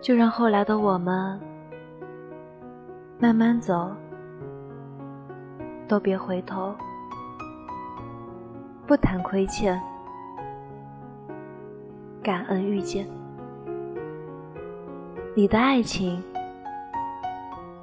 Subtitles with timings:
[0.00, 1.38] 就让后来的我们
[3.18, 3.90] 慢慢走，
[5.86, 6.74] 都别回头，
[8.86, 9.78] 不谈亏欠，
[12.22, 13.06] 感恩遇见。
[15.34, 16.22] 你的爱情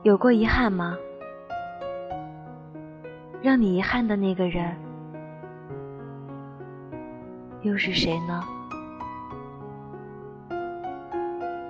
[0.04, 0.98] 有过遗憾吗？
[3.42, 4.76] 让你遗憾的那个人
[7.62, 8.44] 又是谁呢？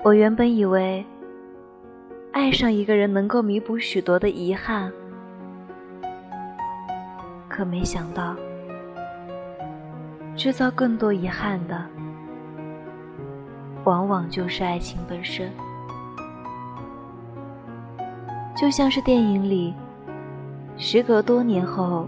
[0.06, 1.04] 我原本以为，
[2.32, 4.92] 爱上一个人能够弥补许多的遗憾，
[7.50, 8.36] 可没想到，
[10.36, 11.84] 制造更多遗憾的，
[13.84, 15.52] 往往就是爱情本身。
[18.56, 19.74] 就像是电影里，
[20.78, 22.08] 时隔多年后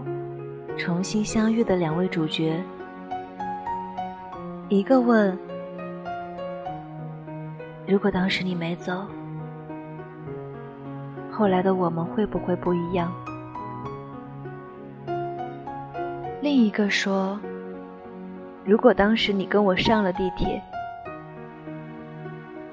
[0.76, 2.62] 重新相遇的两位主角，
[4.68, 5.36] 一个问。
[7.90, 9.06] 如果当时你没走，
[11.32, 13.10] 后来的我们会不会不一样？
[16.42, 17.40] 另一个说
[18.62, 20.62] ：“如果当时你跟我上了地铁，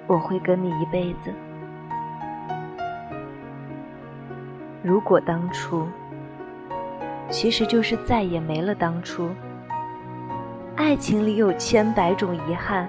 [0.05, 1.33] 我会跟你一辈子。
[4.83, 5.87] 如果当初，
[7.29, 9.29] 其实就是再也没了当初。
[10.75, 12.85] 爱情里有千百种遗憾。”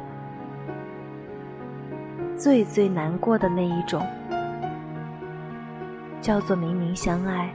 [2.37, 4.07] 最最难过的那一种，
[6.21, 7.51] 叫做明明相爱，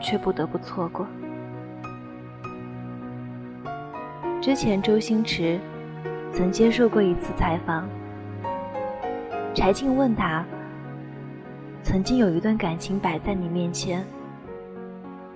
[0.00, 1.04] 却不得不错过。
[4.40, 5.58] 之前周星驰
[6.32, 7.88] 曾接受过一次采访，
[9.52, 10.44] 柴静问他
[11.82, 14.04] ：“曾经有一段感情摆在你面前，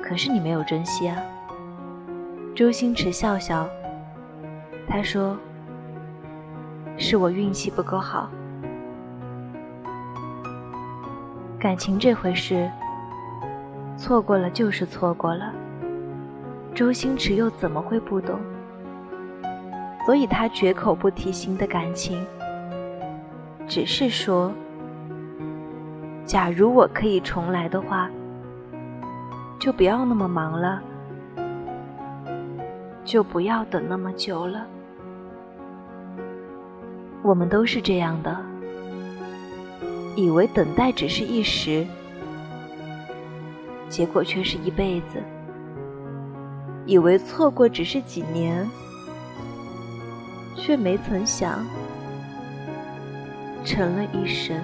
[0.01, 1.21] 可是你没有珍惜啊？”
[2.55, 3.69] 周星驰笑笑，
[4.89, 5.37] 他说。
[6.99, 8.29] 是我运气不够好。
[11.59, 12.71] 感情这回事，
[13.97, 15.53] 错过了就是错过了。
[16.75, 18.39] 周星驰又怎么会不懂？
[20.05, 22.25] 所以他绝口不提新的感情，
[23.67, 24.53] 只是说：
[26.25, 28.09] 假如我可以重来的话，
[29.59, 30.81] 就不要那么忙了，
[33.05, 34.67] 就不要等那么久了。
[37.27, 38.41] 我们都是这样的，
[40.15, 41.85] 以为等待只是一时，
[43.89, 45.19] 结果却是一辈子；
[46.87, 48.65] 以为错过只是几年，
[50.55, 51.67] 却没曾想
[53.65, 54.57] 成了一生。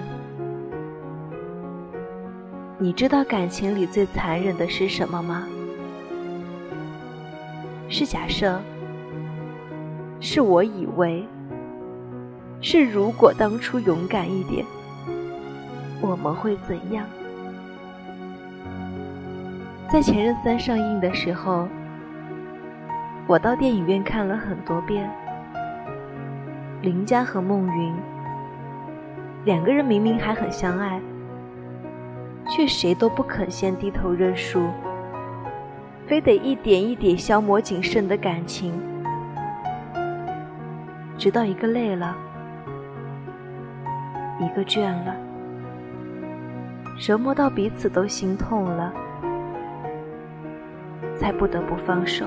[2.79, 5.43] 你知道感情里最残忍的是什么吗？
[7.89, 8.57] 是假设，
[10.21, 11.27] 是我以为。
[12.65, 14.65] 是如果当初勇敢一点，
[15.99, 17.05] 我们会怎样？
[19.91, 21.67] 在《前任三》上映的时候，
[23.27, 25.11] 我到电影院看了很多遍。
[26.81, 27.93] 林佳和孟云
[29.43, 31.01] 两个人明明还很相爱，
[32.47, 34.69] 却谁都不肯先低头认输，
[36.07, 38.73] 非得一点一点消磨仅剩的感情，
[41.17, 42.15] 直到一个累了。
[44.43, 45.15] 一个倦了，
[46.99, 48.93] 折磨到彼此都心痛了，
[51.17, 52.25] 才不得不放手。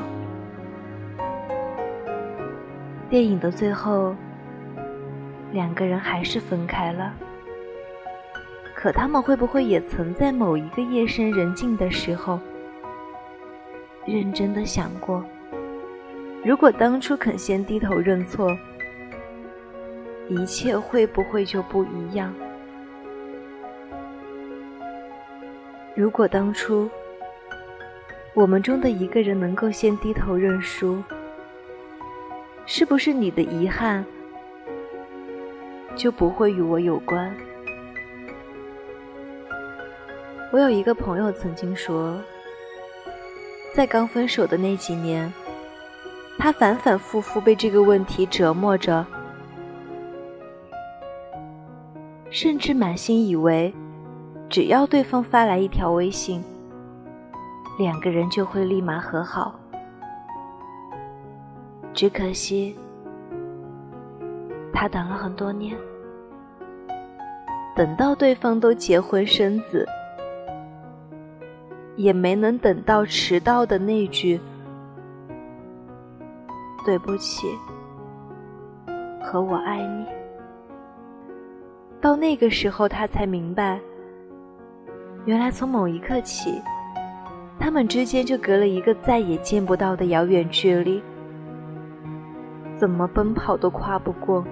[3.11, 4.17] 电影的最后，
[5.53, 7.13] 两个人还是分开了。
[8.75, 12.41] 可他们会不会也曾在某一个夜深人静的时候，
[14.07, 15.25] 认真的想过，
[16.45, 18.57] 如果当初肯先低头认错？
[20.29, 22.35] 一切会不会就不一样？
[25.95, 26.91] 如果当初
[28.35, 31.03] 我们中的一个人能够先低头认输，
[32.67, 34.05] 是不是你的遗憾
[35.95, 37.35] 就不会与我有关？
[40.53, 42.21] 我有一个朋友曾经说，
[43.73, 45.33] 在刚分手的那几年，
[46.37, 49.07] 他反反复复被这个问题折磨着。
[52.37, 53.75] 甚至满心以为，
[54.51, 56.45] 只要对方发来一条微信，
[57.79, 59.59] 两个人就会立马和好。
[61.95, 62.77] 只可惜，
[64.71, 65.75] 他等了很多年，
[67.75, 69.89] 等到对方都结婚生子，
[71.97, 74.39] 也没能等到迟到的那句
[76.85, 77.47] “对不起”
[79.25, 80.16] 和我爱你。
[82.07, 83.81] 到那个时候，他才明白，
[85.25, 86.63] 原来从某一刻起，
[87.59, 91.03] 他们之间就隔了一个再也见不到的遥远距离，
[92.77, 94.45] 怎么奔跑都跨不过，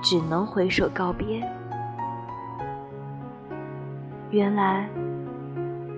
[0.00, 1.42] 只能挥手告别。
[4.30, 4.88] 原来，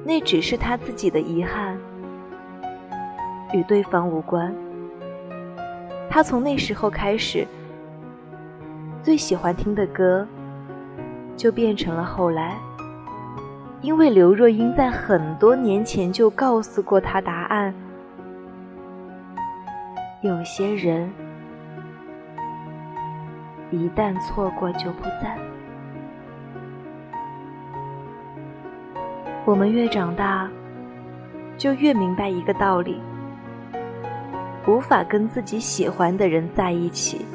[0.07, 1.77] 那只是他自己的遗憾，
[3.53, 4.55] 与对方无关。
[6.09, 7.47] 他从那时候开始，
[9.05, 10.27] 最喜欢听的歌，
[11.37, 12.57] 就变成了后来。
[13.83, 17.75] 因为刘若英在很多年前就告诉过他答案：
[20.23, 21.13] 有些人，
[23.71, 25.37] 一旦错过就不再。
[29.45, 30.49] 我们越长大，
[31.59, 33.03] 就越明白一个道理：
[34.67, 37.27] 无法跟自己喜欢的人在一起，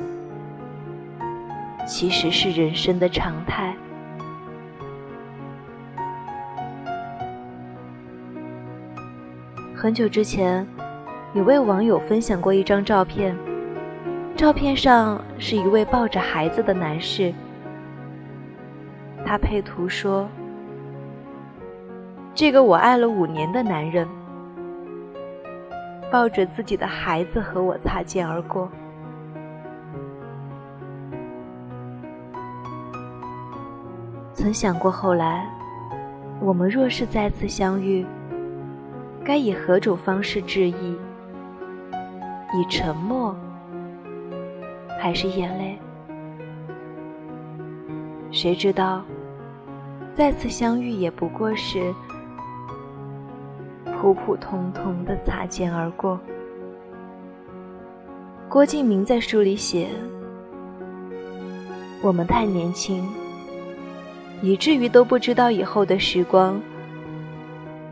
[1.89, 3.75] 其实是人生的常态。
[9.75, 10.65] 很久之前，
[11.33, 13.35] 有位网友分享过一张照片，
[14.35, 17.33] 照片上是一位抱着孩子的男士，
[19.25, 20.29] 他配图说。
[22.35, 24.07] 这个我爱了五年的男人，
[26.11, 28.69] 抱着自己的孩子和我擦肩而过。
[34.39, 35.45] 曾想过后来，
[36.39, 38.05] 我们若是再次相遇，
[39.21, 40.97] 该以何种方式致意？
[42.53, 43.35] 以沉默，
[44.97, 45.77] 还是眼泪？
[48.31, 49.03] 谁知道，
[50.15, 51.93] 再次相遇也不过是……
[53.99, 56.17] 普普通通的擦肩而过。
[58.47, 59.89] 郭敬明在书里写
[62.01, 63.05] ：“我们太年轻，
[64.41, 66.61] 以至于都不知道以后的时光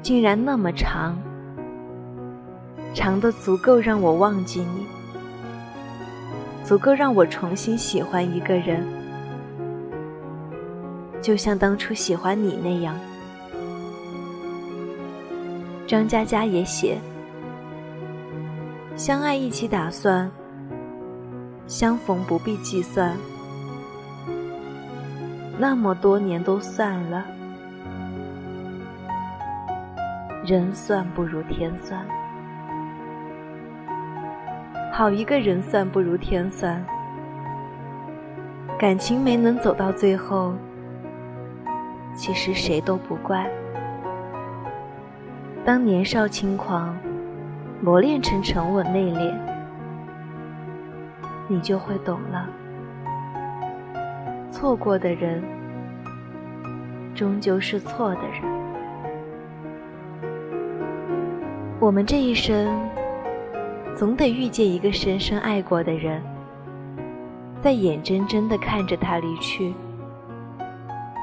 [0.01, 1.17] 竟然那么长，
[2.93, 4.85] 长的足够让我忘记你，
[6.63, 8.85] 足够让我重新喜欢一个人，
[11.21, 12.95] 就像当初喜欢你那样。”
[15.85, 16.97] 张嘉佳也写
[18.95, 20.29] ：“相爱一起打算，
[21.65, 23.17] 相逢不必计算。
[25.59, 27.25] 那么多年都算了，
[30.45, 32.05] 人算不如天算。
[34.93, 36.83] 好一个人算不如天算，
[38.77, 40.53] 感情没能走到最后，
[42.15, 43.49] 其实谁都不怪。”
[45.65, 46.95] 当年少轻狂
[47.81, 49.33] 磨练成沉稳内敛，
[51.47, 52.47] 你就会懂了。
[54.59, 55.43] 错过的人，
[57.13, 58.41] 终究是错的人。
[61.79, 62.67] 我们这一生，
[63.95, 66.23] 总得遇见一个深深爱过的人，
[67.61, 69.75] 在眼睁睁的看着他离去，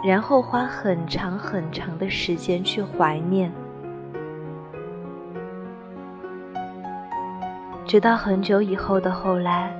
[0.07, 3.53] 然后花很长很长的时间去怀念。
[7.85, 9.75] 直到很久以后的后来，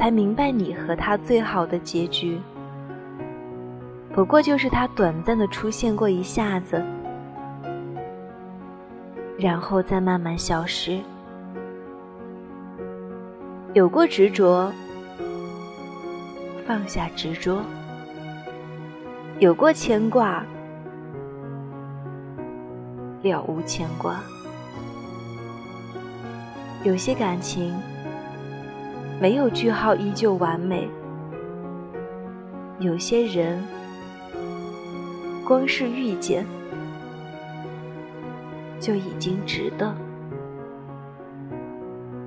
[0.00, 2.40] 才明白你和他最好的结局，
[4.14, 6.82] 不过就是他短暂的出现过一下子，
[9.38, 10.98] 然后再慢慢消失。
[13.74, 14.72] 有过执着，
[16.66, 17.58] 放下执着；
[19.38, 20.42] 有过牵挂，
[23.20, 24.18] 了无牵挂。
[26.84, 27.78] 有些感情
[29.20, 30.88] 没有句号，依旧完美；
[32.78, 33.62] 有些人
[35.46, 36.42] 光是遇见
[38.78, 39.94] 就已经值得。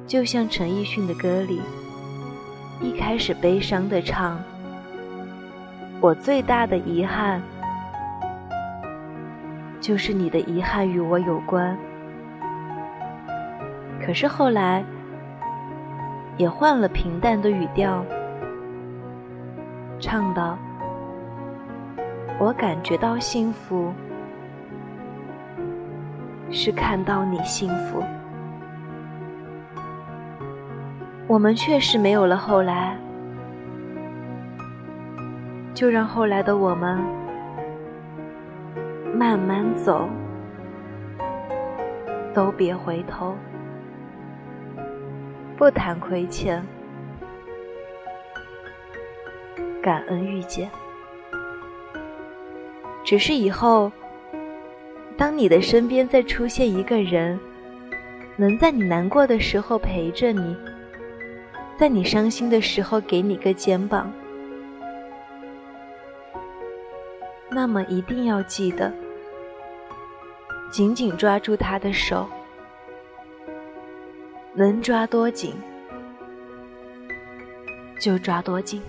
[0.05, 1.59] 就像陈奕迅的歌里，
[2.79, 4.39] 一开始悲伤的唱
[5.99, 7.41] ：“我最大的遗憾，
[9.81, 11.75] 就是你的遗憾与我有关。”
[14.05, 14.85] 可是后来，
[16.37, 18.03] 也换了平淡的语调，
[19.99, 20.57] 唱道
[22.39, 23.93] ：“我感觉到幸福，
[26.49, 28.03] 是看到你幸福。”
[31.27, 32.97] 我们确实没有了后来，
[35.73, 36.99] 就让后来的我们
[39.15, 40.09] 慢慢走，
[42.33, 43.35] 都别回头。
[45.63, 46.61] 不谈亏欠，
[49.81, 50.69] 感恩遇见。
[53.05, 53.89] 只是以后，
[55.15, 57.39] 当你的身边再出现一个人，
[58.35, 60.53] 能在你难过的时候陪着你，
[61.77, 64.11] 在你伤心的时候给你个肩膀，
[67.49, 68.91] 那么一定要记得，
[70.69, 72.27] 紧紧抓住他的手，
[74.55, 75.55] 能抓多紧
[77.99, 78.81] 就抓多紧。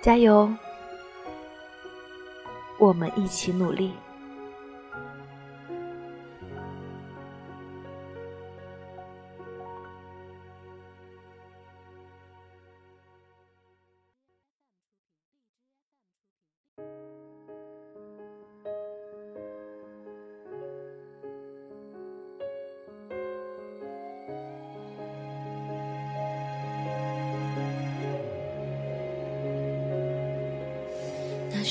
[0.00, 0.50] 加油！
[2.78, 3.92] 我们一起努力。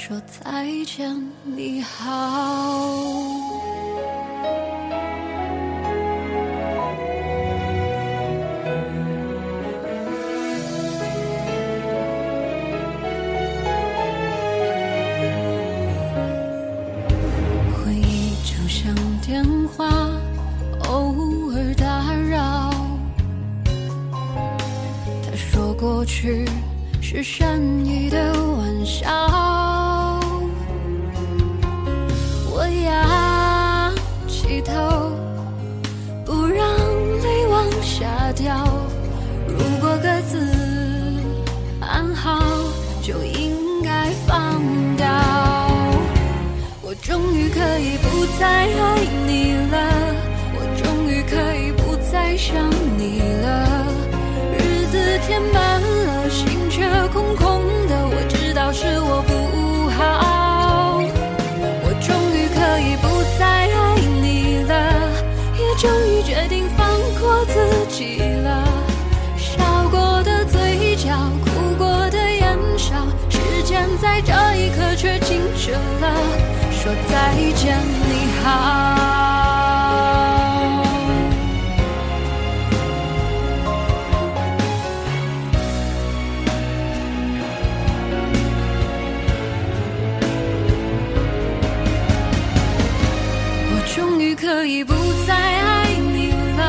[0.00, 1.14] 说再见，
[1.44, 3.69] 你好。
[38.00, 38.66] 下掉。
[39.46, 40.40] 如果各自
[41.80, 42.40] 安好，
[43.02, 44.62] 就应该放
[44.96, 45.06] 掉。
[46.80, 49.76] 我终于可以不再爱你了，
[50.56, 53.86] 我终于可以不再想你了。
[54.56, 58.08] 日子填满了，心却空空的。
[58.08, 59.20] 我知道是我
[74.22, 76.14] 这一刻却静止了，
[76.70, 78.48] 说再见，你好。
[93.72, 94.94] 我终于可以不
[95.26, 96.60] 再爱你了，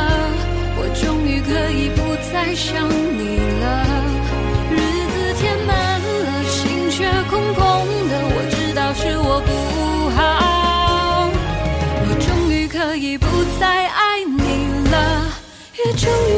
[0.78, 3.91] 我终于可以不再想你了。
[16.02, 16.31] 终